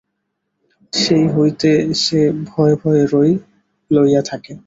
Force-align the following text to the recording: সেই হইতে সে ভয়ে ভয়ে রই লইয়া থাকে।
সেই 0.93 1.25
হইতে 1.27 1.71
সে 1.95 2.21
ভয়ে 2.47 2.75
ভয়ে 2.75 3.03
রই 3.13 3.31
লইয়া 3.91 4.21
থাকে। 4.21 4.53